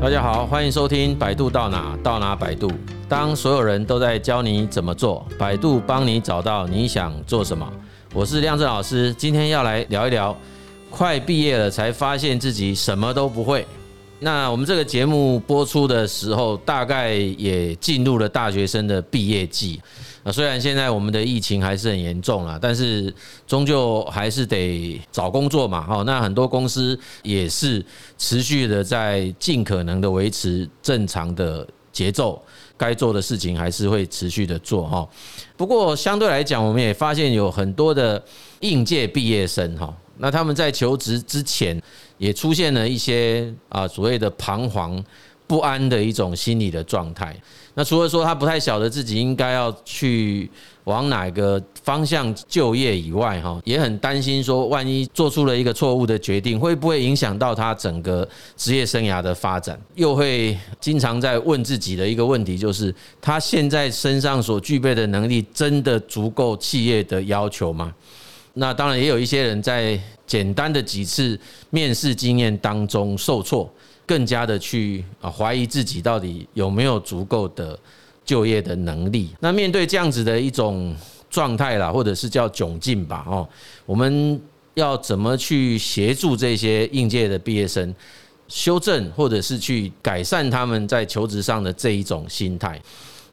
[0.00, 2.70] 大家好，欢迎收听百度到哪到哪百度。
[3.08, 7.68] 当所有人都在教你怎么做，百度帮你找到你想做什么。
[8.14, 10.34] 我是亮正老师，今天要来聊一聊，
[10.88, 13.66] 快毕业了才发现自己什么都不会。
[14.20, 19.80] 那我们这个节目播出的时候，大概也进入了大学生的毕业季。
[20.22, 23.12] 那虽然现在我们的疫情还是很严重啦，但是
[23.46, 25.80] 终究还是得找工作嘛。
[25.82, 27.84] 哈，那很多公司也是
[28.16, 32.42] 持续的在尽可能的维持正常的节奏，
[32.76, 34.86] 该做的事情还是会持续的做。
[34.86, 35.08] 哈，
[35.56, 38.22] 不过相对来讲，我们也发现有很多的
[38.60, 41.80] 应届毕业生哈，那他们在求职之前。
[42.18, 45.00] 也出现了一些啊所谓的彷徨
[45.46, 47.32] 不安的一种心理的状态。
[47.78, 50.50] 那除了说他不太晓得自己应该要去
[50.82, 59.80] 往哪个方向就业以外，哈，也很担心说，万一做出了一个错误的决定，会不会影响到他整个职业生涯的发展？
[59.94, 67.94] 又会经常在问自己的一个问题，就是他现在身上所具备的能力，真的足够企业的要求吗？
[68.54, 71.38] 那当然也有一些人在简单的几次
[71.70, 73.72] 面试经验当中受挫，
[74.08, 77.78] 更加的去啊怀疑自己到底有没有足够的
[78.24, 79.28] 就业的能力。
[79.38, 80.96] 那面对这样子的一种
[81.28, 83.46] 状态啦，或者是叫窘境吧，哦，
[83.84, 84.40] 我们
[84.72, 87.94] 要怎么去协助这些应届的毕业生
[88.48, 92.80] 修正，或者是去改善他们在求职上的这一种心态？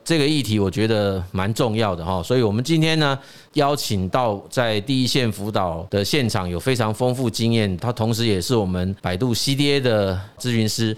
[0.05, 3.17] 这个议题我觉得蛮重要的哈，所以我们今天呢
[3.53, 10.95] 邀请到在第一线辅导的现场有非常丰富经验，他同时也是我们百度 CDA 的咨询师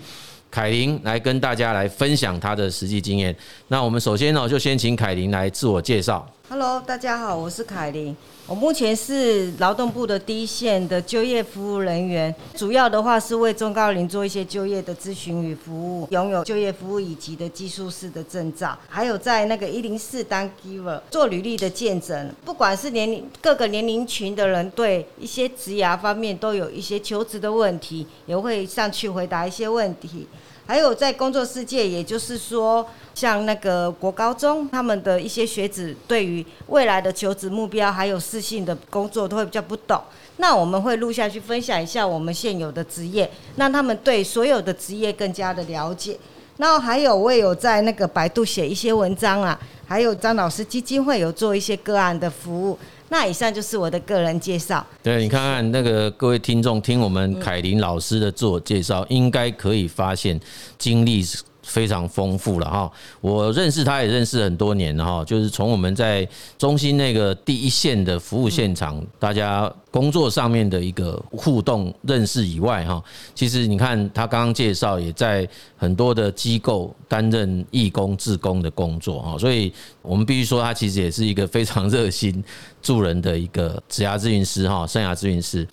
[0.52, 3.34] 凯琳来跟大家来分享他的实际经验。
[3.70, 6.28] 那我们首先呢就先请凯琳来自我介绍。
[6.50, 8.16] Hello，大家好，我是凯琳。
[8.46, 22.34] 我目前是劳动部的第一线的就业服务人员，主要的话是为中高龄做一些就业的咨询与服务，拥有就业服务以及的技术式的证照，还有在那个一零四当 giver 做履历的见证。
[22.46, 30.26] 不管是年龄各个年龄群的人，对一些职涯方面都有一些求职的问题，也会上去回答一些问题。
[30.68, 32.86] 还有在工作世界，也就是说，
[33.16, 40.00] 像那个国高中他们的一些学子，对于未来的求职目标还有适性的工作都会比较不懂。
[40.36, 46.18] 那我们会录下去分享一下我们现有的职业，让他们对所有的职业更加的了解。
[46.58, 49.58] 那还有我也有在那个百度写一些文章啊，
[49.88, 52.78] 还有张老师基金会有做一些个案的服务。
[53.10, 54.86] 那以上就是我的个人介绍。
[55.02, 60.40] 对，你看看那个各位听众听我们凯琳老师的自我介绍，应该可以发现
[60.78, 61.24] 经历
[61.68, 73.04] 非常丰富了哈，我认识他也认识很多年了哈，就是从我们在中心那个第一线的服务现场，大家工作上面的一个互动认识以外哈，
[73.36, 82.42] 其实你看他刚刚介绍也在很多的机构担任义工、志工的工作哈，所以我们必须说他其实也是一个非常热心
[82.82, 85.68] 助人的一个职涯咨询师哈，生涯咨询师，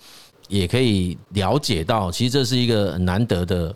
[0.49, 3.73] 也可以了解到，其实这是一个很难得的。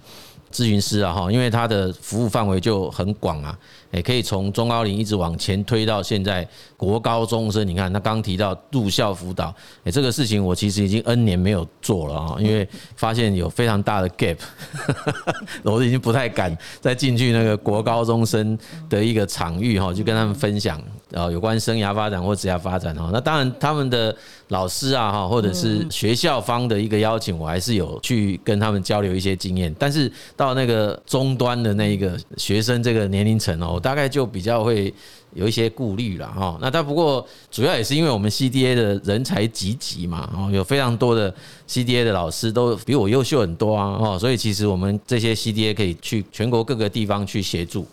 [0.51, 3.57] 咨询师啊，哈，因为他的服务范围就很广啊，
[3.91, 7.67] 也可以从中高龄一直往前推到现在国高中生。
[7.67, 14.38] 你看他刚提到入校辅导，哎，这个事情我其实已经 N 年没有做了啊，因为发现有非常大的 gap，
[15.63, 18.57] 我已经不太敢再进去那个国高中生
[18.89, 20.81] 的一个场域哈，就跟他们分享
[21.13, 23.09] 啊有关生涯发展或职业发展哈。
[23.13, 24.16] 那当然他们的
[24.50, 30.11] 老师啊哈，或者是学校方的一个邀请，我还是有去跟他们交流一些经验，但是。
[30.35, 34.94] 到那个终端的那一个学生这个年龄层哦，大概就比较会
[35.34, 36.57] 有一些顾虑了哈。
[36.62, 41.34] 那但不过主要也是因为我们 CDA 的人才济济嘛，哦，有非常多的
[41.67, 47.88] CDA 的老师都比我优秀很多啊，哦，所以其实我们这些 CDA 可以去全国各个地方去协助。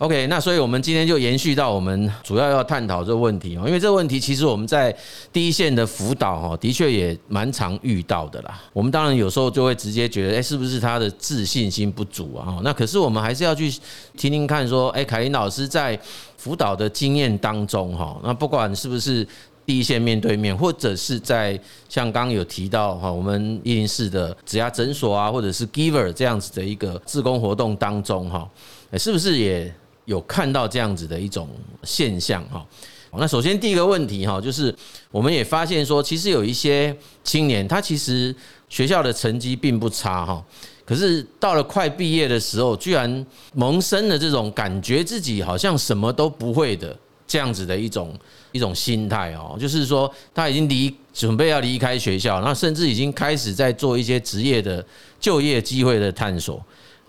[0.00, 4.90] OK，那所以我们今天就延续到我们主要要探讨这个问题哦，因为这个问题其实我们在
[5.30, 8.58] 第一线的辅导哈，的确也蛮常遇到的啦。
[8.72, 12.58] 我们当然有时候就会直接觉得，哎，是不是他的自信心不足啊？
[12.64, 13.70] 那可是我们还是要去
[14.16, 16.00] 听听看，说，哎，凯琳老师在
[16.38, 19.28] 辅导的经验当中哈，那不管是不是
[19.66, 21.60] 第一线面对面，或者是在
[21.90, 28.48] 像刚有提到哈，我们一零四的职涯诊所啊，或者是 Giver 这样子的一个自工活动当中哈，
[28.92, 29.70] 哎，是不是也？
[30.10, 31.48] 有看到这样子的一种
[31.84, 32.66] 现象哈，
[33.16, 34.74] 那首先第一个问题哈，就是
[35.12, 38.34] 我们也发现说，其实有一些青年，他其实
[38.68, 40.44] 学校的成绩并不差哈，
[40.84, 43.24] 可是到了快毕业的时候，居然
[43.54, 48.12] 萌生了这种感觉自己好像什么都不会的这样子的一种
[48.50, 54.84] 一种心态哦，就是说他已经离准备要离开学校，那甚至已经开始在做一些职业的
[55.20, 56.60] 就业机会的探索。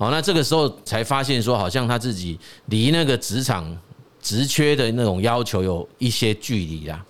[0.02, 2.36] 好，那这个时候才发现说，好像他自己
[2.70, 3.78] 离那个职场
[4.20, 7.06] 职缺的那种要求有一些距离啦。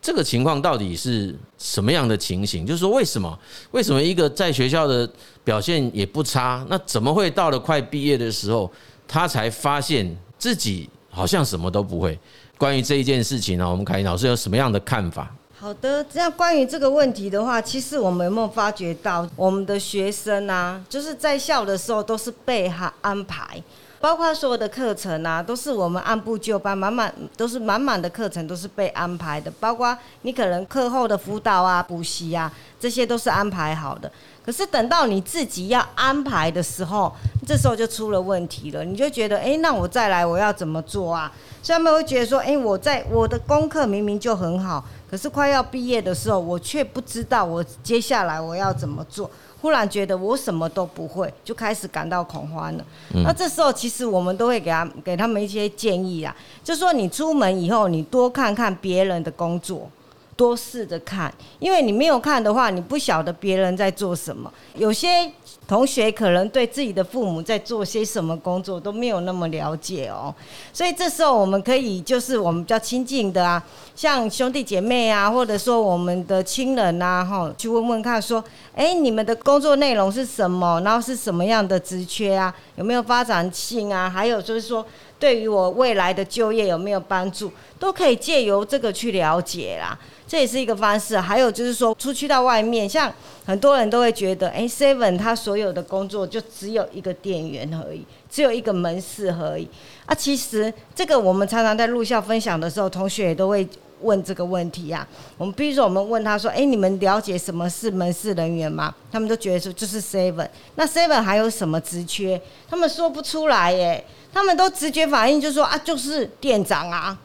[0.00, 2.66] 这个情况到底是什么样的情形？
[2.66, 3.38] 就是说，为什么
[3.70, 5.08] 为什么一个在学校的
[5.44, 8.68] 表现也不差，那怎么会到了快毕业的时候，
[9.06, 12.18] 他才发现自己好像什么都不会？
[12.58, 15.32] 关于这一件事情呢，我们凯琳老师有什么样的看法？
[15.62, 23.62] 好的，这样关于这个问题的话，其实我们有没有发觉到，我们的学生啊，就是在校的时候都是被他安排。
[24.00, 29.48] 包括所有的课程啊，都是我们按部就班，满满都是满满的课程，都是被安排的。
[29.60, 34.10] 包括你可能课后的辅导啊、补习啊，这些都是安排好的。
[34.44, 37.12] 可是等到你自己要安排的时候，
[37.46, 38.84] 这时候就出了问题了。
[38.84, 41.30] 你就觉得，哎，那我再来，我要怎么做啊？
[41.62, 49.30] 所以他们会觉得说，哎，我在我的功课明明就很好，可是快要毕业的时候，我却不知道我接下来我要怎么做。
[49.60, 52.84] 忽然觉得我什么都不会，就开始感到恐慌了。
[53.22, 56.34] 那这时候其实我们都会给他给他们一些建议啊，
[56.64, 59.88] 就说你出门以后，你多看看别人的工作，
[60.36, 64.52] 多试着看，因为你没有看的话，你不晓得别人在做什么。
[64.74, 65.30] 有些
[65.68, 70.34] 同学可能对自己的父母在做些什么工作都没有那么了解哦，
[70.72, 73.62] 所以这时候我们可以就是我们比较亲近的啊，
[73.94, 78.42] 像兄弟姐妹啊，或者说我们的亲人呐，哈，去问问看说，
[78.74, 80.80] 哎，你们的工作内容是什么？
[80.80, 82.52] 然后是什么样的职缺啊？
[82.76, 84.10] 有没有发展性啊？
[84.10, 84.84] 还有就是说，
[85.22, 87.48] 对于我未来的就业有没有帮助？
[87.78, 89.96] 都可以借由这个去了解啦。
[90.26, 93.12] 这也是一个方式，还有就是说，出去到外面，像
[93.44, 99.68] 很多人都会觉得，哎，Seven 他所有的工作就只有一个店员而已，只有一个门市而已。
[100.06, 103.68] 啊，其实这个我们常常在入校分享的时候，同学也都会
[104.00, 105.06] 问这个问题呀。
[105.38, 108.92] 我们比如说，我们问他说，哎，你们了解什么是门市人员吗？
[109.12, 110.48] 他们都觉得说就是 Seven。
[110.74, 112.40] 那 Seven 还有什么职缺？
[112.68, 117.18] 他们说不出来耶，他们都直觉反应就说啊，就是店长啊。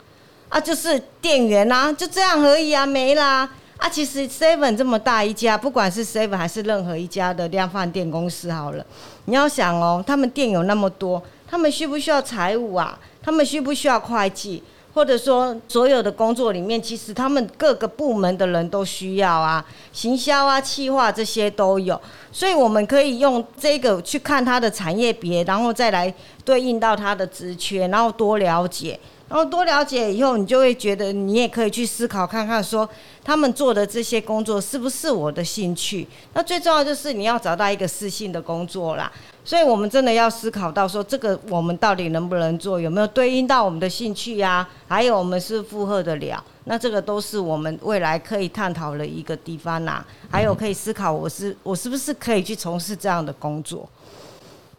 [0.49, 3.49] 啊，就是店员啊，就这样而已啊，没啦。
[3.75, 8.85] 啊，其实 Seven 这么大一家，不管是 Seven 还是任何一家的量贩店公司，好了，
[9.25, 12.97] 你要想哦，他们店有那么多，他们需不需要财务啊？
[13.21, 14.63] 他们需不需要会计？
[14.97, 19.63] 或者说，所有的工作里面，其实他们各个部门的人都需要啊，
[19.93, 22.01] 行销啊、企划这些都有。
[22.31, 26.11] 所以我们可以用这个去看他的产业别，然后再来
[26.43, 28.99] 对应到他的职缺，然后多了解。
[29.29, 32.89] 然后多了解以后，你就会觉得你也可以去思考看看，说
[33.23, 36.07] 他们做的这些工作是不是我的兴趣？
[36.33, 39.11] 那最重要就是你要找到一个适性的工作啦。
[39.43, 44.67] 所以我们真的要思考到说，这个我们到底能不能做，有没有对应到我们的兴趣呀？
[44.87, 46.43] 还有我们是负荷得了？
[46.65, 50.05] 那这个都是我们未来可以探讨的一个地方呐。
[50.29, 53.87] 还有可以思考，我是我是不是可以去从事这样的工作？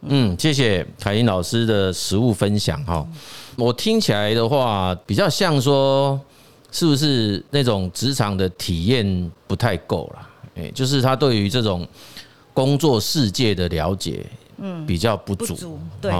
[0.03, 3.07] 嗯，谢谢凯英老师的实务分享哈。
[3.59, 6.19] 我听起来的话，比较像说，
[6.71, 10.29] 是不是那种职场的体验不太够了？
[10.55, 11.87] 诶，就是他对于这种
[12.55, 14.25] 工作世界的了解，
[14.59, 15.77] 嗯，比较不足。
[16.01, 16.13] 对，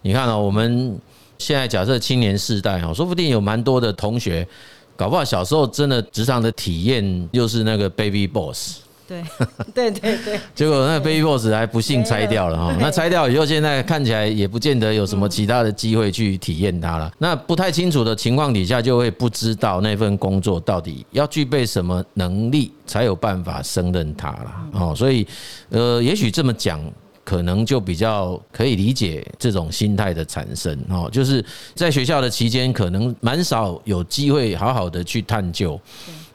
[0.00, 0.98] 你看哦，我们
[1.36, 4.48] 现在假设青年世代哈，说不定有蛮多的同学，
[4.96, 8.78] 搞不好小时候真的职场的体验就是那个 baby boss。
[9.08, 9.24] 对
[9.74, 17.10] 对对对，结果那个 Baby Boss 还不幸拆掉了哈，那拆掉以后，现在看起来也不见得有什么其他的机会去体验它了。
[17.16, 24.54] 那不太清楚的情况底下，就会不知道那份工作到底要具备什么能力，才有办法胜任它了。
[24.74, 25.26] 哦，所以
[25.70, 26.78] 呃，也许这么讲，
[27.24, 30.78] 可能就比较可以理解这种心态的产生。
[30.90, 31.42] 哦，就是
[31.74, 35.80] 在学校的期间，可能蛮少有机会好好的去探究。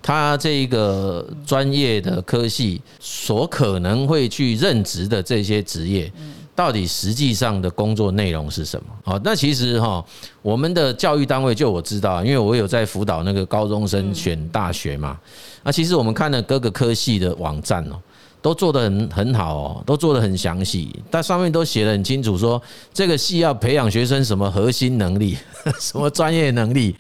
[0.06, 6.12] 他这一个专业的科系所可能会去任职的这些职业，
[6.54, 8.88] 到底实际上的工作内容是什么？
[9.06, 10.04] 好，那其实哈，
[10.42, 15.18] 我们的教育单位就我知道，因为我有在辅导那个高中生选大学嘛。
[15.64, 17.96] 那其实我们看了各个科系的网站哦，
[18.42, 22.62] 都做得很很好哦，都做得很详细，但上面都写得很清楚，说
[22.94, 25.38] 这个系要培养学生什么核心能力，
[25.80, 26.94] 什么专业能力。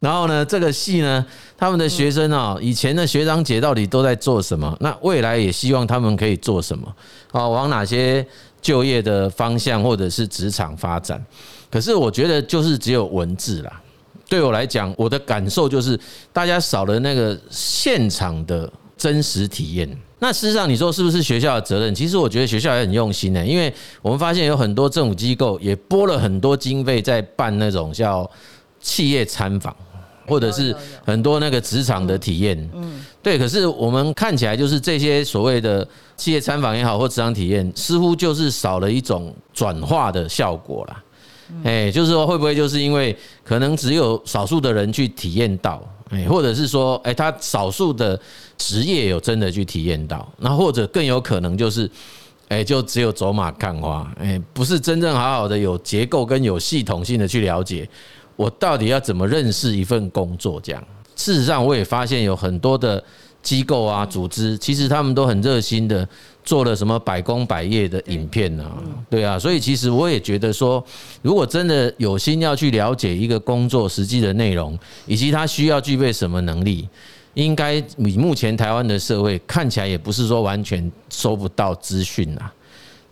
[0.00, 1.24] 然后呢，这个系呢，
[1.58, 4.74] 他们的学生啊，以前的学长姐到底都在做什么？
[4.80, 6.88] 那未来也希望他们可以做什么？
[7.32, 8.26] 啊，往哪些
[8.62, 11.22] 就业的方向或者是职场发展？
[11.70, 13.80] 可是我觉得就是只有文字啦。
[14.26, 16.00] 对我来讲，我的感受就是
[16.32, 19.86] 大家少了那个现场的真实体验。
[20.18, 21.94] 那事实上，你说是不是学校的责任？
[21.94, 28.28] 其实我觉得学校也很用心的，因为我们发现有很多政府机构也拨了很多经费在办那种叫
[28.80, 29.76] 企业参访。
[30.26, 30.74] 或者是
[31.04, 33.38] 很多那个职场的体验，嗯，对。
[33.38, 35.86] 可是我们看起来就是这些所谓的
[36.16, 41.02] 企业参访也好，或职场体验，似乎就是少了一种转化的效果啦。
[41.64, 48.18] 哎，就是说会不会就是因为可能只有少数的人去体验到，哎，或者是说，哎，他少数的
[48.56, 51.90] 职业有真的去体验到，那或者更有可能就是，
[52.46, 57.88] 哎，就只有走马看花，哎，不是真正好好的有结构跟有系统性的去了解。
[58.40, 60.58] 我到底要怎么认识一份工作？
[60.62, 60.82] 这样，
[61.14, 63.04] 事实上我也发现有很多的
[63.42, 66.08] 机构啊、组织，其实他们都很热心的
[66.42, 68.78] 做了什么百工百业的影片啊，
[69.10, 70.82] 对啊，所以其实我也觉得说，
[71.20, 76.88] 如果真的有心要去了解一个工作实际的内容，以及他需要具备什么能力，
[77.34, 82.50] 应该以目前台湾的社会看起来也不是说完全收不到资讯啊，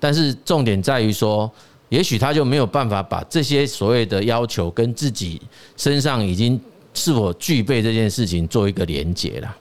[0.01, 1.53] 但是重点在于说。
[1.88, 5.40] 也许他就没有办法把这些所谓的要求跟自己
[5.76, 6.61] 身上已经
[6.92, 9.57] 是否具备这件事情做一个连结了。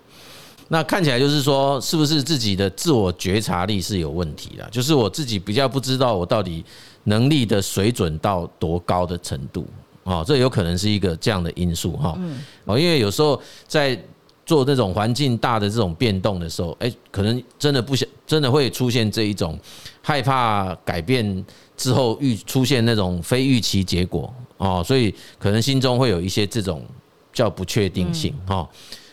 [0.69, 4.67] 那看起来就是说，是不是自己的自我觉察力是有问题的？
[4.69, 6.61] 就是我自己比较不知道我到底
[7.05, 9.65] 能力的水准到多高的程度
[10.03, 12.19] 哦，这有可能是一个这样的因素哈。
[12.65, 13.97] 哦，因为有时候在
[14.45, 19.57] 做这种环境大的这种变动的时候，哎，可能真的不想，真的会出现这一种
[20.01, 21.45] 害怕改变。
[21.77, 26.83] 之后预出现那种非预期结果哦，所以可能心中会有一些这种
[27.31, 28.67] 叫不确定性哈。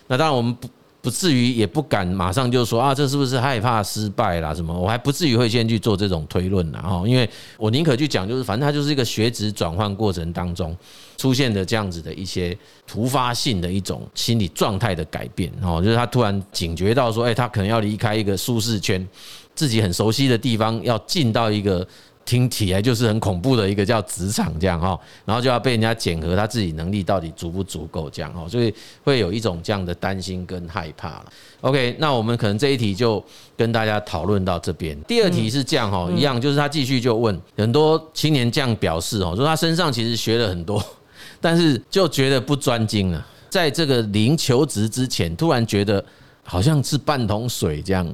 [0.06, 0.66] 那当然我们不
[1.02, 4.73] 不至于也不敢马上就说啊，这是不是害怕失败啦什么？
[4.73, 7.28] 我还不至于会先去做这种推论啦哈，因为
[7.59, 10.75] 我宁可去讲，就是反正它就是一个学职转换过程当中
[11.18, 12.56] 出现的这样子的一些
[12.87, 19.06] 突发性的一种心理状态的改变哦，就是他突然警觉到说，哎，他可能要离开一个舒适圈，
[19.54, 21.87] 自己很熟悉的地方，要进到一个。
[22.25, 31.26] 听起来就是很恐怖的一个叫职场这样哈，然后就要被人家检核他自己能力到底足不足够这样哈，所以会有一种这样的担心跟害怕了。
[31.61, 33.23] OK，那我们可能这一题就
[33.57, 34.99] 跟大家讨论到这边。
[35.02, 40.83] 第二题是这样哈，一样就是他继续就问很多青年这样表示哦，说他身上其实学了很多，
[41.40, 46.04] 但是就觉得不专精了，在这个临求职之前，突然觉得
[46.43, 48.07] 好像是半桶水这样。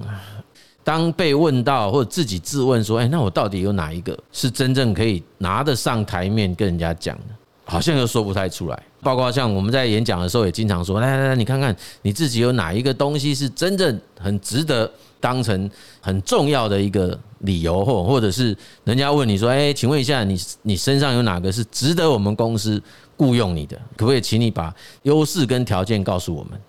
[0.90, 7.24] 当被问到或者自己自问说：“哎，那我到底有哪一个是真正可以拿得上台面跟人家讲的？”
[7.64, 8.82] 好像又说不太出来。
[9.00, 15.70] 包括像我们在演讲的时候也经常说：“来来来，你看看你自己有哪一个东西是真正很值得当成
[16.00, 22.82] 很重要的一个理由，或或者是人家问你说：‘哎，请问一下，你你身上有哪个是值得我们公司
[23.16, 23.76] 雇佣你的？
[23.96, 26.60] 可不可以请你把优势跟条件告诉我们？’”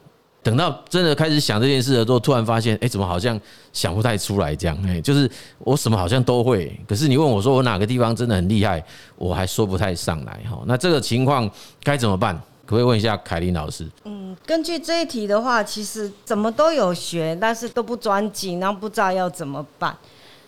[0.44, 3.40] 等到真的开始想这件事的时候，突然发现，哎，怎么好像
[3.72, 4.78] 想不太出来这样？
[4.88, 5.30] 哎，就是
[5.60, 8.84] 我什么好像都会，可是你问我说我哪个地方真的很厉害，
[9.18, 10.62] 我还说不太上来哈。
[10.66, 11.50] 那这个情况
[11.84, 12.36] 该怎么办？
[12.66, 13.88] 可不可以问一下凯琳老师？
[14.06, 19.96] 嗯，根据这一题的话，其实怎么都有学，但是都不专精，然后不知道要怎么办。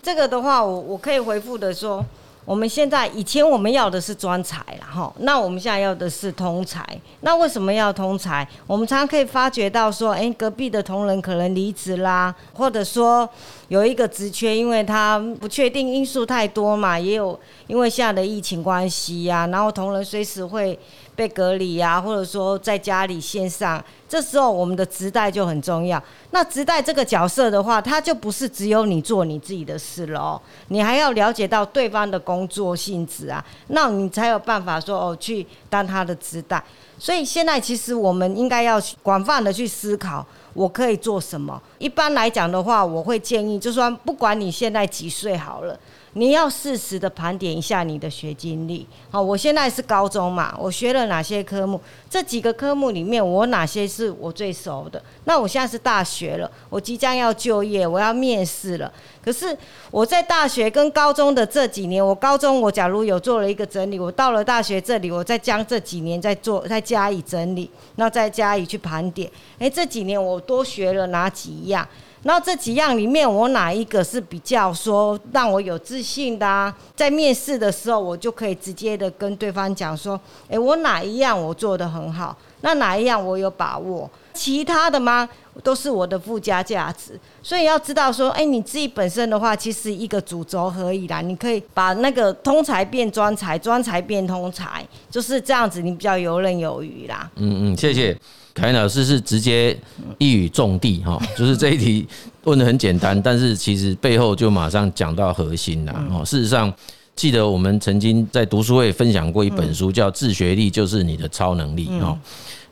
[0.01, 2.03] 这个的话，我我可以回复的说。
[2.45, 6.85] 我们现在以前我们要的是专才啦，哈，那我们现在要的是通才。
[7.21, 8.47] 那为什么要通才？
[8.67, 13.27] 我们常常可以发觉到说，诶，隔壁的同仁可能离职啦，或者说
[13.69, 20.77] 有一个职缺，因为他不确定因素太多嘛，也有因为现在的疫情关系呀，然后同仁随时会。
[21.15, 26.01] 被隔离呀，或者说在家里线上，这时候我们的直代就很重要。
[26.32, 36.63] 那直代这个角色的话，他就不是只有你做你自己的事了哦，你还要了解到对方的工作性质啊，那你才有办法说哦去当他的直代。
[36.98, 41.62] 所以现在其实我们应该要广泛的去思考，我可以做什么。
[41.77, 45.77] 一般来讲的话，我会建议，就是说不管你现在几岁好了。
[46.13, 48.86] 你要适时的盘点一下你的学经历。
[49.10, 51.79] 好，我现在是高中嘛，我学了哪些科目？
[52.10, 55.01] 这几个科目里面，我哪些是我最熟的？
[55.25, 58.91] 那我现在是大学了，我即将要就业，我要面试了。
[59.24, 59.58] 可是
[59.89, 69.29] 我在大学跟高中的这几年，我高中我假如有做了一个整理，我到了大学这里，我再将这几年再做再加以整理，那再加以去盘点。
[69.60, 71.88] 诶，这几年我多学了哪几样？
[72.24, 76.74] 然后这几样里面，我哪一个是比较说让我有自信的啊？
[76.96, 82.36] 在面试的时候，我就可以直接的跟对方讲说：“诶，我哪一样我做得很好？
[82.62, 84.10] 那哪一样我有把握？
[84.34, 85.27] 其他的吗？
[85.62, 87.20] 都是我的附加价值。
[87.44, 91.20] 所以要知道说，诶，你自己本身的话，其实一个主轴而已啦。
[91.20, 98.18] 你可以把那个通才变专才，专才变通才，就是这样子，你比较游刃有余啦。”嗯嗯，谢谢。
[98.53, 99.75] 凯恩老师是直接
[100.17, 102.07] 一语中的哈， 就是这一题
[102.43, 106.24] 问的很简单，但是其实背后就马上讲到核心了哦。
[106.24, 106.72] 事实上，
[107.15, 112.17] 记得我们曾经在读书会分享过一本书，叫《自学力就是你的超能力》哈。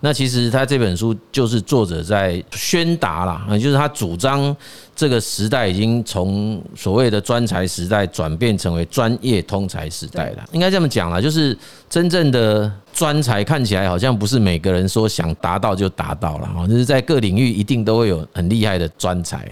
[0.03, 4.55] 那其实他这本书就是作者在宣达啦，啊，就是他主张
[4.95, 10.43] 这个时代已经从所谓的专才时代转变成为专业通才时代了。
[10.51, 11.55] 应该这么讲啦，就是
[11.87, 19.47] 真正的专才看起来好像不是每个人说想达到就达到了哈，就是在各领域一定都会有很厉害的专才。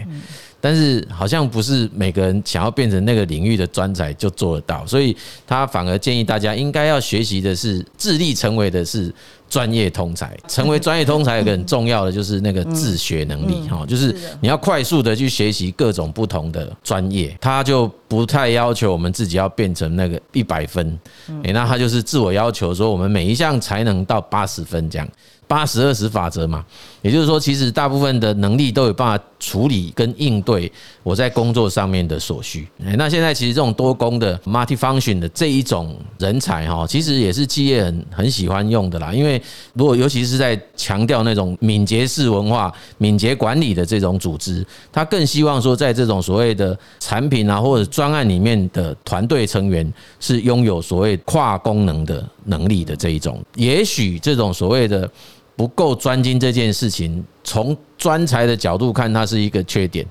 [0.60, 9.12] 但是好像不是每个人想要变成那个领域的专才就做得到，所以他反而建议大家应该要学习的是致力成为的是
[9.48, 10.36] 专业通才。
[10.46, 17.36] 成为专业通才有个很重要的就是那个自学能力哈，就是你要快速的去学习各种不同的专业。
[17.40, 20.98] 他就不太要求我们自己要变成那个一百分，
[21.42, 25.08] 诶，那他就是自我要求说我们每一项才能到八十分这样。
[25.50, 26.64] 八十二十法则嘛，
[27.02, 30.70] 也就是说，其实大部分的能力都有办法处理跟应对
[31.02, 32.68] 我在工作上面的所需。
[32.96, 39.12] 那现在其实这种多工的 multi-function 的这一种人才哈，其实也是企业很很喜欢用的啦。
[39.12, 39.42] 因为
[39.72, 53.42] 如果尤其是在强调那种敏捷式文化、敏捷管理的这种组织，他更希望说，在这种所谓的产品啊或者专案里面的团队成员是拥有所谓跨功能的能力的这一种。
[53.56, 55.10] 也许这种所谓的
[55.60, 60.06] 不够专精这件事情，从专才的角度看，它是一个缺点。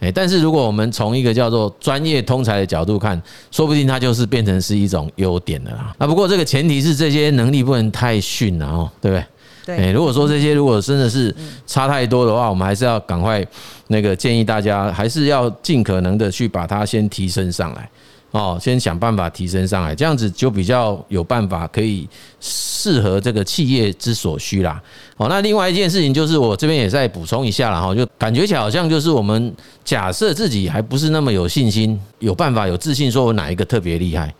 [0.00, 3.20] 诶，但是如果我们从一个叫做专业通才的角度看，
[3.50, 5.94] 说不定它就是变成是一种优点的啦。
[5.98, 9.76] 啊，不过这个前提是这些能力不能太逊了哦，对不对？
[9.76, 9.76] 对。
[9.76, 11.34] 诶，如果说这些如果真的是
[11.66, 13.46] 差太多的话，我们还是要赶快
[13.88, 17.90] 那个建议大家，还是要尽可能的去把它先提升上来。
[18.34, 22.04] 哦，先想办法提升上来，这样子就比较有办法可以
[22.40, 24.82] 适合这个企业之所需啦。
[25.16, 34.34] 好，那另外一件事情就是我这边也再补充一下了，哈，就感觉起来好像就是我们假设自己还不是那么有信心、有办法、有自信，说我哪一个特别厉害，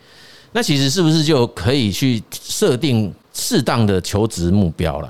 [0.51, 5.09] 那其实是不是就可以去设定适当的求职目标了？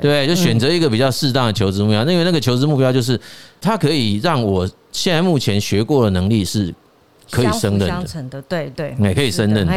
[0.00, 3.20] 对，就选择一个比较适当的求职目标，因为那个求职目标就是
[3.60, 6.74] 它可以让我现在目前学过的能力是。
[7.32, 7.88] 可以胜任
[8.28, 9.72] 的，对对，也可以胜任的。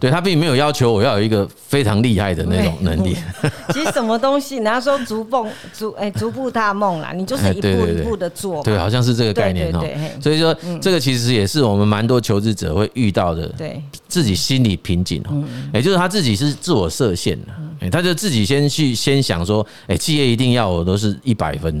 [0.00, 3.16] 对，他并没有要求我要有一个非常厉害的那种能力。
[3.72, 8.60] 其实什么东西，人家说逐梦逐哎逐步踏梦啦，你就是一步一步的做。
[8.64, 9.80] 对，好像是这个概念哈。
[10.20, 10.52] 所以说，
[10.82, 13.46] 这个其实也是我们蛮多求职者会遇到的。
[13.56, 17.38] 对，自己心理瓶颈哦，也就是他自己是自我设限
[17.80, 21.72] 的，他就自己先去先想说，哎，企业一定要我都是一百分。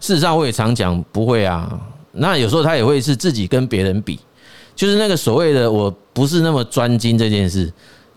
[0.00, 1.80] 事实上，我也常讲不会啊。
[2.10, 4.18] 那有时候他也会是自己跟别人比。
[4.78, 7.68] 就是那个所谓的我不是那么专精这件事，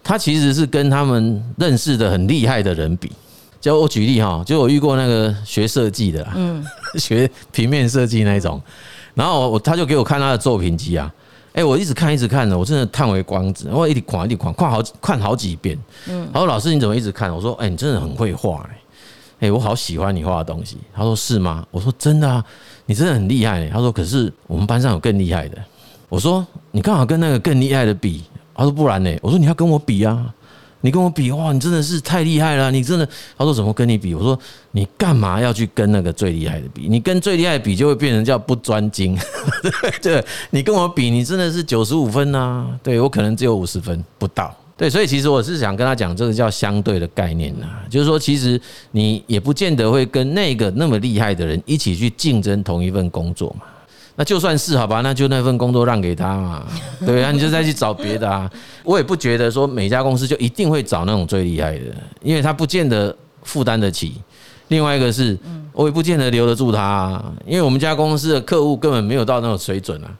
[0.03, 3.11] 他其实是跟他们认识的很厉害的人比。
[3.59, 6.63] 就我举例哈，就我遇过那个学设计的，嗯，
[7.01, 8.61] 学平面设计那种，
[9.15, 11.11] 然后我他就给我看他的作品集啊，
[11.53, 15.75] 哎，我一直看一直看的，我真的叹为观止，我一直看一直看，看好看好几遍。
[16.07, 17.33] 嗯，他说老师你怎么一直看？
[17.35, 20.77] 我说哎，你真的很会画哎，哎，我好喜欢你画的东西。
[20.93, 21.65] 他说是吗？
[21.71, 22.45] 我说真的啊，
[22.85, 23.67] 你真的很厉害。
[23.69, 25.57] 他说可是我们班上有更厉害的。
[26.11, 28.21] 我说你刚好跟那个更厉害的比，
[28.53, 29.17] 他说不然呢？
[29.21, 30.25] 我说你要跟我比啊，
[30.81, 33.07] 你跟我比哇，你真的是太厉害了，你真的。
[33.37, 34.13] 他说怎么跟你比？
[34.13, 34.37] 我说
[34.71, 36.89] 你干嘛要去跟那个最厉害的比？
[36.89, 39.17] 你跟最厉害的比就会变成叫不专精。
[40.03, 44.53] 对，你跟我比，你真的是九十五分啊，对我可能只有五十分不到。
[44.75, 48.59] 对，所以其实我是想跟他讲这个叫相对的概念呐，就是说其实
[48.91, 53.67] 你也不见得会跟那个那么厉害的人一起去竞争同一份工作嘛。
[54.21, 56.63] 那就算是好吧，那就那份工作让给他嘛，
[57.03, 58.47] 对啊，你就再去找别的啊。
[58.83, 61.85] 我也不觉得说每家公司就一定会找那种最厉害的，
[62.21, 64.13] 因为他不见得负担得起。
[64.67, 65.35] 另外一个是，
[65.73, 70.13] 我也不见得留得住他，因为我们家公司的客户根本没有到那种水准啊。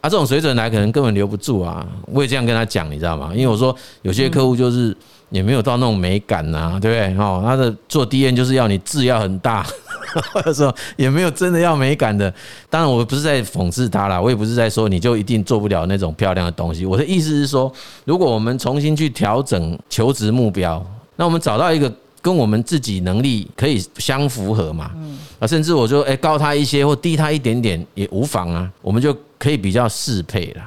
[0.00, 1.86] 啊，这种水准来可能根本留不住啊。
[2.06, 3.32] 我也这样跟他讲，你知道吗？
[3.34, 4.96] 因为我说有些客户就是
[5.32, 7.18] 也没有到那种美感呐，对不对？
[7.18, 9.66] 哦，他的做 D N 就是要你字要很大。
[10.34, 12.30] 或者说也没有真的要美感的，
[12.68, 16.84] 当然我不是在讽刺他啦，我也不是在说你就一定做不了那种漂亮的东西。
[16.84, 17.72] 我的意思是说，
[18.04, 20.84] 如果我们重新去调整求职目标，
[21.16, 21.90] 那我们找到一个
[22.20, 24.90] 跟我们自己能力可以相符合嘛，
[25.38, 30.62] 啊，甚至我说诶高他一些或低他一点点也无妨啊，我们就可以比较适配了。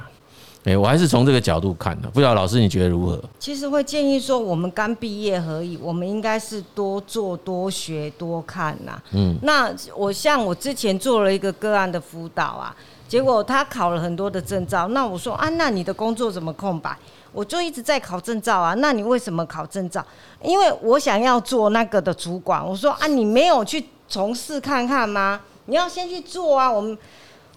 [0.66, 3.22] 哎，我还是从这个角度看的，不知道老师你觉得如何？
[3.38, 9.00] 其实会建议说，我们刚毕业而已，我们应该是多做多学多看呐。
[9.12, 12.74] 嗯，那我像我之前做了一个个案的辅导啊，
[13.06, 16.98] 结果他考了很多的证照，那我说啊，那你的工作怎么空白？
[17.32, 20.04] 我就一直在考证照啊，那你为什么考证照？
[20.42, 22.66] 因为我想要做那个的主管。
[22.66, 25.40] 我说啊，你没有去从事看看吗？
[25.66, 26.98] 你要先去做啊，我们。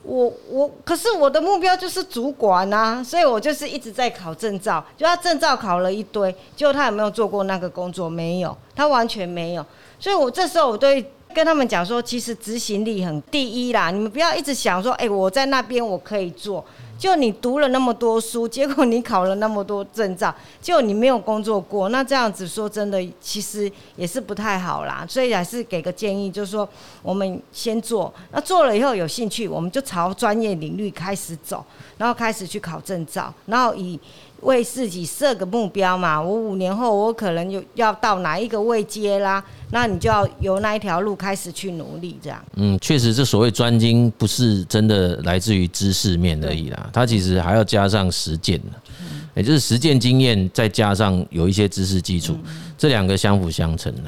[0.04, 8.10] 我我可是我的目标就是主管啊，所以我就是一直在考证照，就他证照考了一堆，结果他有没有做过那个工作？
[8.10, 9.66] 没有，他完全没有。
[10.00, 16.64] 所以我这时候我对跟他们讲说，其实执行力很第一啦，你们不要一直想说，哎，我在那边我可以做。
[17.00, 25.06] 就你读了那么多书， 结果你考了那么多证照，就你没有工作过，那这样子说真的，其实也是不太好啦。
[25.10, 26.68] 所以还是给个建议，就是说
[27.02, 31.66] 我们先做，那做了以后有兴趣，我们就朝专业领域开始走，
[31.98, 33.98] 然后开始去考证照，然后以。
[34.42, 42.44] 为自己设个目标嘛，我五年后我可能就要到哪一个位阶啦，那你就要由那一条路开始去努力，这样。
[42.56, 48.60] 嗯，确实，这所谓专精不是真的来自于知识面而已啦，它其实还要加上实践，
[49.40, 52.38] 也就是实践经验再加上有一些知识基础，
[52.78, 54.04] 这两个相辅相成的。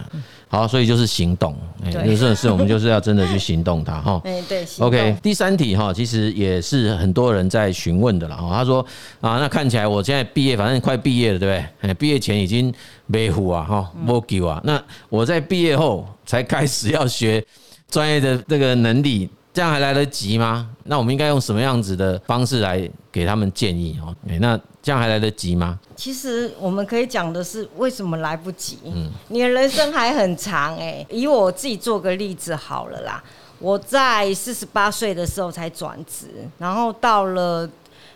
[0.50, 4.22] 好，所以就是行动，哎，有这种事我们就是要真的去行动它哈。
[4.28, 4.68] 哎，对。
[4.80, 8.50] OK，第三题哈，其实也是很多人在询问的了哈。
[8.54, 8.86] 他说
[9.22, 11.90] 啊，那看起来我现在毕业，反正快毕业了，对不对？
[11.90, 12.74] 哎，毕业前已经
[13.06, 14.60] 没糊啊哈，没救啊。
[14.66, 17.42] 那我在毕业后才开始要学
[17.90, 19.30] 专业的这个能力。
[19.54, 20.70] 这样还来得及吗？
[20.86, 24.16] 那我们应该用什么样子的方式来给他们建议哦？
[24.40, 25.80] 那这样还来得及吗？
[25.96, 28.80] 其实我们可以讲的是，为什么来不及？
[28.86, 31.06] 嗯，你的人生还很长哎。
[31.10, 33.24] 以我自己做个例子好了啦，
[33.60, 37.70] 我在四十八岁的时候才转职，然后到了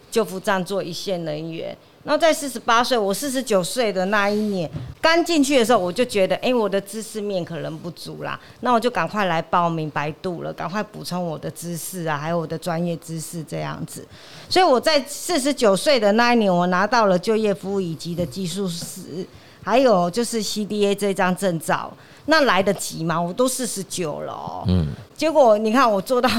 [0.10, 1.78] 救护站做一线人员。
[2.08, 4.70] 那在四十八岁，我四十九岁的那一年，
[5.02, 14.08] 刚进去的时候，我就觉得，哎，我的知识面可能不足啦，那我就赶快来报名百度了，赶快补充我的知识啊，还有我的专业知识这样子。
[14.48, 19.26] 所以我在四十九岁的那一年，我拿到了就业服务以及的技术师，
[19.64, 21.92] 还有就是 CDA 这张证照。
[22.28, 23.22] 那来得及吗？
[23.22, 24.64] 我都四十九了哦。
[24.68, 24.88] 嗯。
[25.16, 26.30] 结果你看，我做到，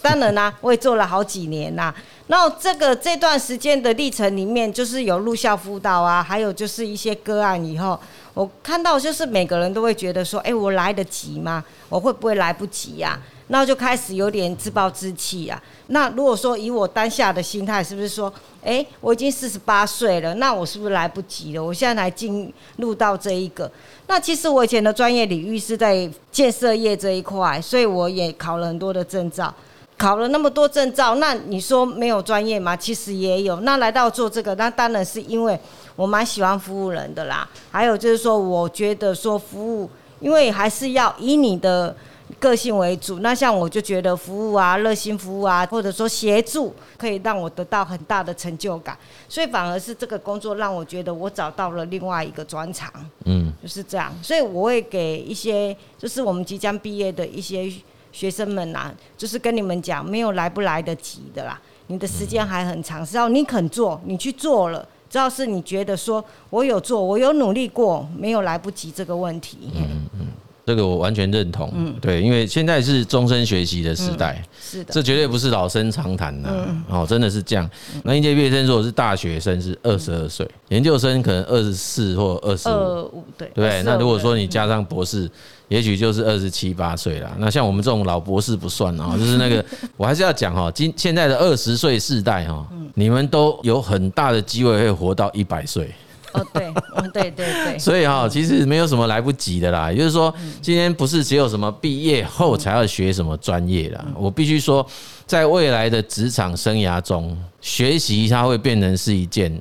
[0.00, 1.92] 当然啦，我也做了好几年呐。
[2.32, 8.00] 那这个这段时间的历程里面，就是有入校辅导啊，还有就是一些个案以后，
[8.32, 11.62] 我看到就是每个人都会觉得说，哎，我来得及吗？
[11.90, 13.20] 我会不会来不及呀？
[13.48, 15.62] 那就开始有点自暴自弃啊。
[15.88, 18.32] 那如果说以我当下的心态，是不是说，
[18.64, 21.62] 哎，我已经四十八岁了，那我是不是来不及了？
[21.62, 23.70] 我现在才进入到这一个。
[24.06, 29.54] 那其实我以前的专业领域是在建设业这一块，所以我也考了很多的证照，
[30.02, 32.76] 考了那么多证照，那你说没有专业吗？
[32.76, 33.60] 其实也有。
[33.60, 35.56] 那来到做这个，那当然是因为
[35.94, 37.48] 我蛮喜欢服务人的啦。
[37.70, 39.88] 还有就是说，我觉得说服务，
[40.18, 41.94] 因为还是要以你的。
[42.40, 48.96] 个性为主，那像我就觉得服务啊、热心服务啊，或者说协助，可以让我得到很大的成就感，
[49.28, 52.90] 所以反而是这个工作让我觉得我找到了另外一个专长，
[53.26, 57.70] 嗯，就是这样，所以我会给一些就是我们即将毕业的一些
[58.12, 69.72] 学生们呐，就是跟你们讲，没有来不来得及的啦，你的时间还很长，只要你肯做，你去做了，只要是你觉得说我有做，我有努力过，没有来不及这个问题。
[69.74, 70.26] 嗯嗯。
[70.64, 76.48] 这个我完全认同，嗯，对，因为现在是终身学习的时代，是的，这绝对不是老生常谈呐，
[76.88, 77.68] 哦，真的是这样。
[78.04, 83.82] 那应届毕业生如果是大学生是二十二岁，研究生可能二十四或二十五，对对。
[83.82, 85.28] 那如果说你加上博士，
[85.66, 87.34] 也许就是二十七八岁了。
[87.38, 89.64] 那像我们这种老博士不算啊，就是那个，
[89.96, 95.92] 我还是要讲哈，今现在的二十岁世代哈，你们都有很大的机会会活到一百岁。
[96.32, 99.90] 哦，对，嗯，对对对，所以哈，其实没有什么来不及的啦。
[99.90, 104.04] 也就是说，今天不是只有什么毕业后才要学什么专业啦。
[104.16, 104.86] 我必须说，
[105.26, 109.60] 在未来的职场生涯中，学习它会变成是一件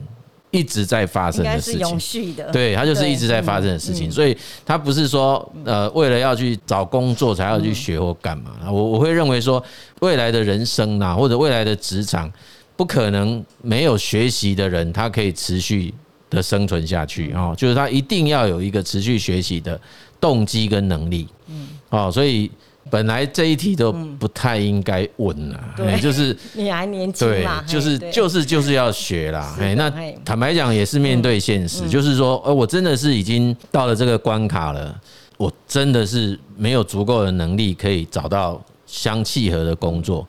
[0.51, 2.49] 一直在发生的事情，永续的。
[2.51, 4.12] 对，它就是一直在发生的事情。
[4.12, 8.51] 所以它不是说呃，为了要去找工作才要去学或干嘛。
[8.71, 9.63] 我我会认为说，
[10.01, 12.31] 未来的人生呐，或者未来的职场，
[12.75, 15.93] 不可能没有学习的人，他可以持续。
[16.31, 19.79] 的生存下去哦，就是他一定要有一个持续学习的
[20.19, 22.49] 动机跟能力，嗯，哦，所以
[22.89, 29.91] 本来这一题都不太应该问了，对，就是 你还年轻嘛，对，就是就是就是要学啦，哎，那
[30.23, 34.97] 坦白讲也是面对现实，就是说，呃，我真的是已经到了这个关卡了，
[35.35, 40.25] 我真的是没有足够的能力可以找到相契合的工作，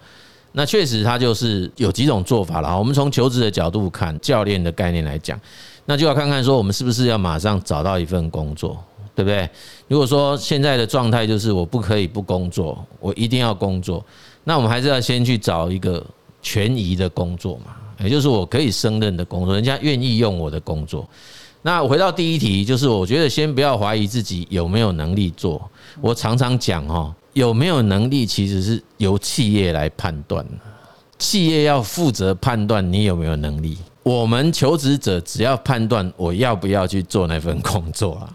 [0.50, 5.40] 那确实他就是有几种做法了，我们从求职的角度看，教练的概念来讲。
[5.84, 8.82] 那就要看看说我们是不是要马上找到一份工作，
[9.14, 9.48] 对不对？
[9.88, 14.04] 如果说现在的状态就是我不可以不工作，我一定要工作，
[14.44, 16.04] 那我们还是要先去找一个
[16.40, 21.08] 权宜的工作嘛，也就是我可以胜任的工作，人家愿意用我的工作。
[21.64, 25.70] 那回到第一题，就是我觉得先不要怀疑自己有没有能力做。
[26.00, 30.44] 我常常讲哈，有没有能力其实是由企业来判断。
[31.18, 38.28] 企业要负责判断你有没有能力，我们求职者只要判断我要不要去做那份工作啊。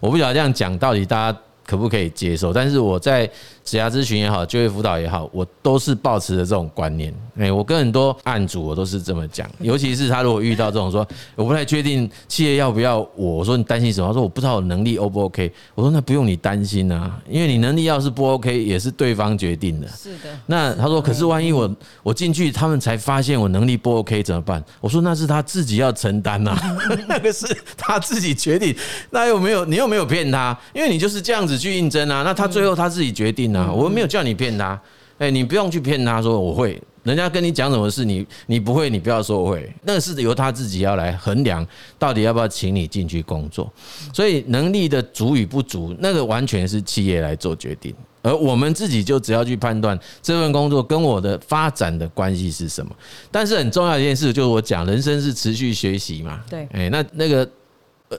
[0.00, 3.30] 我不晓得这样讲到底大家可不可以接受，但是我在。
[3.64, 7.10] 职涯咨询也好，就业辅导也好，我都是保持着这种观念。
[7.38, 14.06] 哎，我跟很多案主我都是这么讲， 尤其是他如果遇到这种说我不太确定企业要不要我，我说你担心什么？
[14.06, 15.50] 他说我不知道我能力 O 不 OK。
[15.74, 19.88] 我说那不用你担心啊，因为你能力要是不 OK，也是对方决定的。
[19.88, 20.28] 是的。
[20.44, 24.62] 那他说，可是万一我我进去，他们才发现我能力不 OK 怎么办？
[24.82, 26.54] 我说那是他自己要承担呐，
[27.08, 27.46] 那个是
[27.78, 28.76] 他自己决定。
[29.08, 32.22] 那又没有你又没有骗他，因为你就是这样子去应征啊。
[32.22, 33.72] 那他最后他自己决定啊。
[33.72, 34.80] 我没有叫你骗他，
[35.18, 41.66] 哎，你不用去骗他说我会，人家跟你讲什么事，你你不会，你不要说我会，那个是由他自己要来衡量，
[41.98, 43.72] 到底要不要请你进去工作。
[44.12, 52.94] 所以能力的足与不足，那个完全是企业来做决定，而我们自己就只要去判断这份工作跟我的发展的关系是什么。
[53.30, 57.48] 但是很重要的一件事就是我讲，人生是持续学习嘛，对，哎，那那个。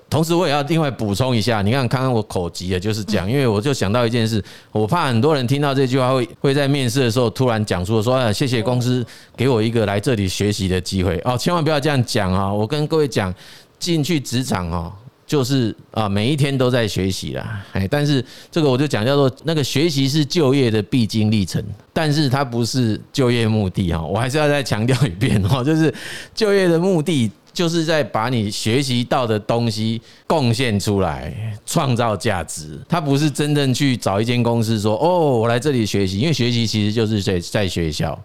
[0.10, 9.06] 同时，我也要另外补充一下，你看，刚刚我口急的就是讲，因为我就想到一件事，我怕很多人听到这句话会会在面试的时候突然讲出说，谢谢公司
[9.36, 12.52] 给我一个来这里学习的机会哦，千万不要这样讲啊！
[12.52, 13.34] 我跟各位讲，
[13.78, 14.92] 进去职场哦，
[15.28, 17.64] 就是啊，每一天都在学习啦。
[17.74, 25.94] 哎，但是这个我就讲叫做那个学习是就业的必经历程，但是它不是就业目的哈，我还是要再强调一遍哦，就是
[26.34, 27.32] 就业的目的。
[27.56, 31.34] 就是在把你学习到的东西贡献出来，
[31.66, 32.78] 创造价值。
[32.90, 38.22] 他不是真正去找一间公司说：“哦，我来这里学习。”因为学习其实就是在在学校。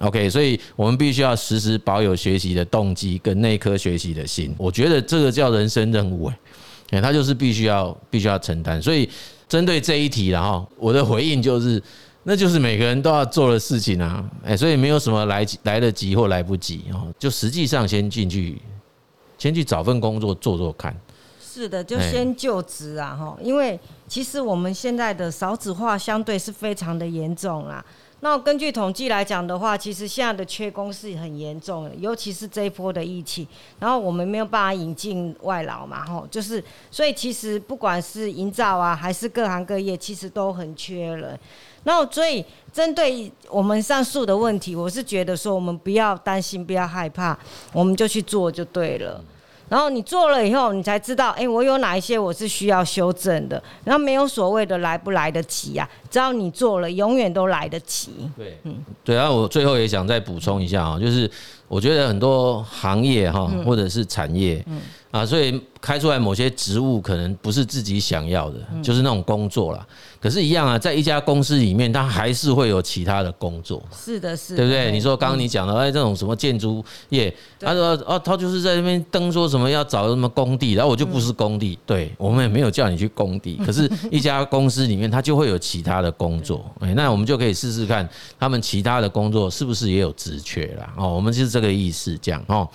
[0.00, 4.52] OK，所以我们必须要时时保有学习的动机跟那颗学习的心。
[4.58, 6.30] 我觉得这个叫人生任务
[6.90, 8.82] 哎，他就是必须要必须要承担。
[8.82, 9.08] 所以
[9.48, 11.80] 针对这一题，然后我的回应就是。
[12.24, 18.62] 那就是每个人都要做的事情啊，哎，所以没有什么来来得及或来不及哦，就实际上先进去，
[19.38, 20.96] 先去找份工作做做看。
[21.52, 27.84] 是的，就先就职啊，哈，因为其实我们现在的少子化相对是非常的严重啦。
[28.20, 33.46] 那根据统计来讲的话，其实现在的缺工是很严重的，尤其是这一波的疫情，
[33.80, 41.38] 然后我们没有办法引进外劳嘛，吼，就是所以其实不管是营造啊，还是各行各业，其实都很缺人。
[41.82, 47.36] 那所以针对我们上述的问题，我是觉得说，我们不要担心，不要害怕，
[47.72, 49.22] 我们就去做就对了。
[49.72, 53.62] 然后你做了以后，你才知道，哎，我有哪一些我是需要修正的。
[53.84, 58.10] 然后没有所谓的来不来得及啊，只要你做了，永远都来得及。
[58.36, 59.16] 对，嗯，对。
[59.16, 61.30] 啊我最后也想再补充一下啊，就是
[61.68, 64.78] 我觉得很多行业哈，或者是产业，嗯
[65.10, 69.84] 啊，所以开出来某些职务可能不是自己想要的，就是那种工作啦。
[70.20, 73.82] 可是，一样啊，在一家公司里面，他还是会有其他的工作。
[73.92, 74.92] 是的，是，对不对？
[74.92, 81.76] 你说刚刚你讲的，哎，这种什么建筑业，他说哦，他就是在那边登说什么要找什么工地，然后我就不是工地。
[81.84, 83.60] 对，我们也没有叫你去工地。
[83.66, 86.64] 可是，一家公司里面，他就会有其他的工作。
[86.78, 90.94] 哎，那我们就可以试试看，他们其他的工作是不是也有职缺啦？
[90.96, 92.68] 哦，我们就是这个意思，这样哦。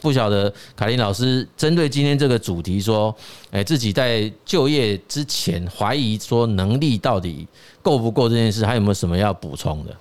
[0.00, 3.12] 不晓得凯琳老师针对今天这个主主题说，
[3.50, 7.44] 哎，自己在就业之前怀疑说能力到底
[7.82, 9.96] 够不够这件事，还有没有什么要补充的？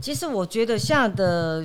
[0.00, 1.62] 其实我觉得现在的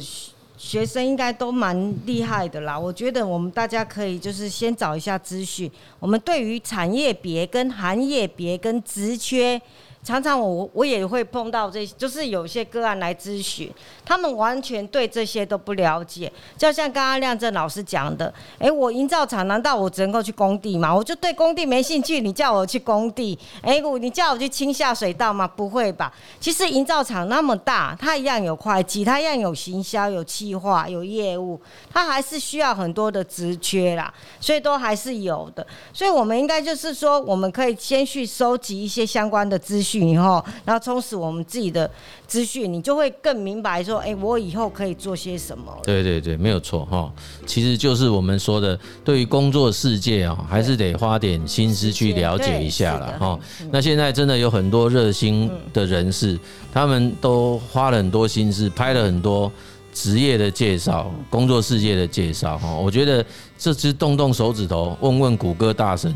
[0.58, 2.78] 学生应该都蛮厉害的啦。
[2.78, 9.62] 我觉得我们大家可以就是先找一下资讯，我们对于产业别、跟行业别、跟职缺。
[10.04, 13.72] 常常我我也会碰到这，就是有些个案来咨询，
[14.04, 16.30] 他们完全对这些都不了解。
[16.58, 20.94] 就像刚刚亮正老师讲的，哎，我营造厂难道我只能够去工地吗？
[20.94, 25.48] 我就对工地没兴趣，你叫我去工地，哎，我你叫我去清下水道吗？
[25.48, 26.13] 不会吧？
[26.38, 31.58] 其实营造厂那么大，它一样有会计，它一样有行销、有企划、有业务，
[31.89, 35.66] 它还是需要很多的职缺啦，所以都还是有的。
[35.94, 39.93] 所以我们应该就是说，我们可以先去收集一些相关的资讯。
[40.00, 41.90] 以后，然后充实我们自己的
[42.28, 45.76] 资讯，你就会更明白说，哎，我以后可以做些什么。
[45.84, 47.12] 对对对，没有错哈。
[47.46, 53.40] 其实就是我们说的，对于工作世界啊，还是得花点心思去了解一下了哈。
[53.72, 56.40] 那现在真的有很多热心的人士，
[56.72, 59.52] 他们都花了很多心思，拍了很多
[59.94, 62.74] 职业的介绍、工作世界的介绍哈。
[62.76, 63.26] 我觉得
[63.58, 66.14] 这只动动手指头，问问谷歌大神。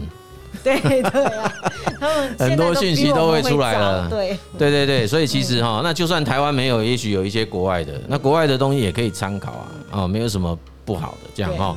[0.63, 1.53] 对对啊，
[1.99, 4.07] 他们很多讯息都会出来了。
[4.10, 9.67] 对对对对，所以其实哈，那就算台湾没有，也许有一些国外的，那国外的东西也可以参考啊。
[9.91, 11.75] 哦，没有什么不好的这样哈。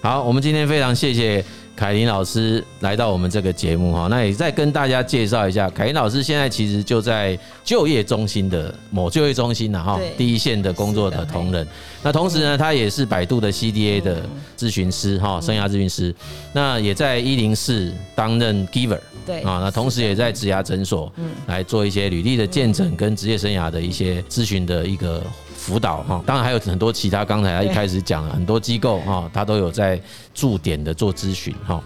[0.00, 1.44] 好，我们今天非常谢谢
[1.78, 11.64] 凯琳老师来到我们这个节目哈，那也再跟大家介绍一下，凯琳老师现在其实就在就业中心的某就业中心呢哈，第一线的工作的同仁。
[12.02, 14.20] 那同时呢，他也是百度的 CDA 的
[14.58, 16.12] 咨询师哈，生涯咨询师。
[16.52, 21.12] 那也在一零四担任 Giver，对啊，那同时也在职涯诊所
[21.46, 25.22] 来做一些履历的见证跟职业生涯的一些咨询的一个。
[25.68, 30.00] 辅导哈，当然还有很多其他，刚才他一开始讲了很多机构哈，他都有在
[30.32, 31.78] 驻点的做咨询哈。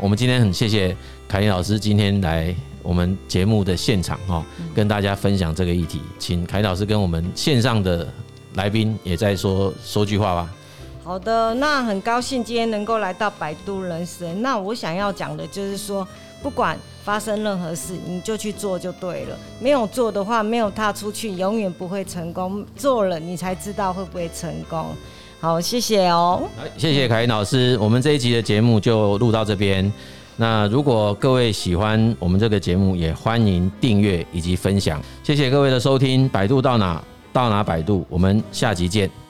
[0.00, 8.06] 我们今天很谢谢凯琳老师今天来我们节目的现场哈，跟大家分享这个议题，请凯琳老师跟我们线上的
[8.54, 10.48] 来宾也再说说句话吧。
[11.02, 14.40] 好的，那很高兴今天能够来到百度人生。
[14.42, 16.06] 那我想要讲的就是说，
[16.44, 19.36] 不管发生任何事，你就去做就对了。
[19.58, 22.62] 没有做的话，没有踏出去，永远不会成功。
[22.76, 24.84] 做了，你才知道会不会成功。
[25.40, 26.42] 好，谢谢哦。
[26.76, 27.78] 谢谢凯琳老师。
[27.80, 29.90] 我们这一集的节目就录到这边。
[30.36, 35.00] 那如果各位喜欢我们这个节目，也欢迎订阅以及分享。
[35.22, 36.28] 谢谢各位的收听。
[36.28, 37.02] 百度到哪
[37.32, 39.23] 到哪百度，我们下集见。